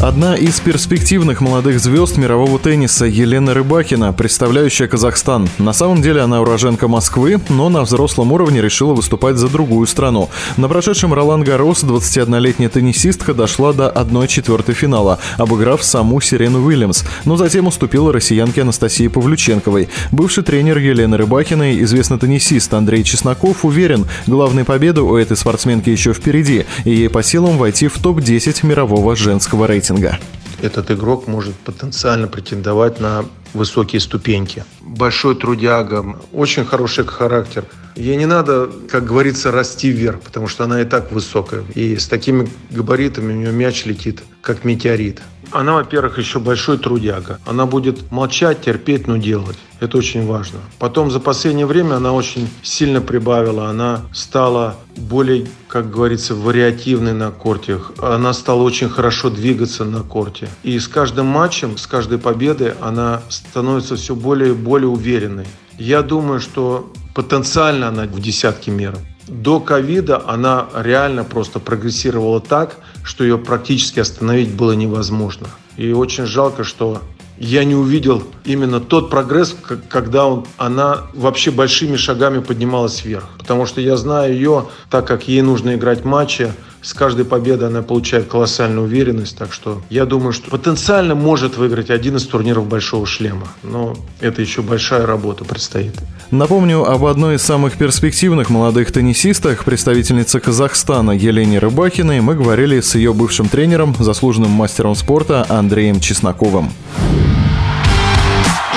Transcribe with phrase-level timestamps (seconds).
[0.00, 5.48] Одна из перспективных молодых звезд мирового тенниса Елена Рыбакина, представляющая Казахстан.
[5.58, 10.30] На самом деле она уроженка Москвы, но на взрослом уровне решила выступать за другую страну.
[10.56, 17.36] На прошедшем Ролан Гарос 21-летняя теннисистка дошла до 1-4 финала, обыграв саму Сирену Уильямс, но
[17.36, 19.88] затем уступила россиянке Анастасии Павлюченковой.
[20.12, 26.12] Бывший тренер Елены Рыбакиной, известный теннисист Андрей Чесноков, уверен, главной победы у этой спортсменки еще
[26.12, 30.18] впереди, и ей по силам войти в топ-10 мирового женского рейтинга рейтинга.
[30.60, 33.24] Этот игрок может потенциально претендовать на
[33.54, 34.64] высокие ступеньки.
[34.80, 37.64] Большой трудяга, очень хороший характер.
[37.94, 41.62] Ей не надо, как говорится, расти вверх, потому что она и так высокая.
[41.74, 45.20] И с такими габаритами у нее мяч летит, как метеорит.
[45.52, 47.40] Она, во-первых, еще большой трудяга.
[47.46, 49.58] Она будет молчать, терпеть, но делать.
[49.80, 50.58] Это очень важно.
[50.78, 53.68] Потом за последнее время она очень сильно прибавила.
[53.68, 57.80] Она стала более, как говорится, вариативной на корте.
[57.98, 60.48] Она стала очень хорошо двигаться на корте.
[60.64, 65.46] И с каждым матчем, с каждой победой она становится все более и более уверенной.
[65.78, 68.98] Я думаю, что потенциально она в десятке мира.
[69.28, 75.48] До ковида она реально просто прогрессировала так, что ее практически остановить было невозможно.
[75.76, 77.02] И очень жалко, что
[77.38, 79.54] я не увидел именно тот прогресс,
[79.88, 83.28] когда он, она вообще большими шагами поднималась вверх.
[83.38, 87.82] Потому что я знаю ее, так как ей нужно играть матчи, с каждой победой она
[87.82, 93.06] получает колоссальную уверенность, так что я думаю, что потенциально может выиграть один из турниров Большого
[93.06, 95.94] Шлема, но это еще большая работа предстоит.
[96.30, 102.94] Напомню об одной из самых перспективных молодых теннисистах, представительнице Казахстана Елене Рыбакиной, мы говорили с
[102.94, 106.70] ее бывшим тренером, заслуженным мастером спорта Андреем Чесноковым.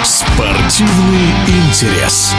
[0.04, 2.34] Спортивный интерес.